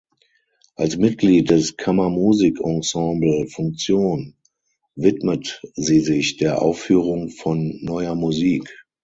Als 0.77 0.97
Mitglied 0.97 1.51
des 1.51 1.77
Kammermusikensemble 1.77 3.45
"Funktion" 3.49 4.33
widmet 4.95 5.61
sie 5.75 5.99
sich 5.99 6.37
der 6.37 6.59
Aufführung 6.63 7.29
von 7.29 7.77
Neuer 7.83 8.15
Musik. 8.15 8.67